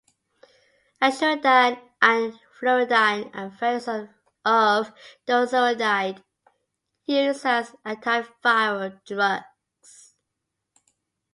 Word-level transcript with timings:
Idoxuridine 0.99 1.79
and 2.01 2.33
Trifluridine 2.33 3.29
are 3.35 3.49
variants 3.49 3.87
of 3.87 4.91
deoxyuridine 5.27 6.23
used 7.05 7.45
as 7.45 7.75
antiviral 7.85 8.99
drugs. 9.05 10.15